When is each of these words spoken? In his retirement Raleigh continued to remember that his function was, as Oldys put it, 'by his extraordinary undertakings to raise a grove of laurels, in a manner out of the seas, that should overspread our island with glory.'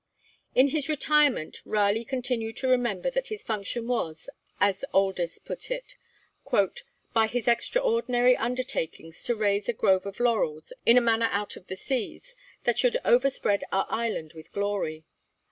In 0.55 0.69
his 0.69 0.89
retirement 0.89 1.61
Raleigh 1.63 2.03
continued 2.05 2.57
to 2.57 2.67
remember 2.67 3.11
that 3.11 3.27
his 3.27 3.43
function 3.43 3.87
was, 3.87 4.31
as 4.59 4.83
Oldys 4.95 5.37
put 5.37 5.69
it, 5.69 5.95
'by 7.13 7.27
his 7.27 7.47
extraordinary 7.47 8.35
undertakings 8.35 9.23
to 9.25 9.35
raise 9.35 9.69
a 9.69 9.73
grove 9.73 10.07
of 10.07 10.19
laurels, 10.19 10.73
in 10.87 10.97
a 10.97 11.01
manner 11.01 11.29
out 11.29 11.55
of 11.55 11.67
the 11.67 11.75
seas, 11.75 12.33
that 12.63 12.79
should 12.79 12.97
overspread 13.05 13.63
our 13.71 13.85
island 13.91 14.33
with 14.33 14.51
glory.' 14.53 15.05